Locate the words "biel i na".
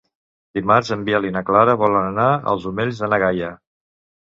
1.09-1.43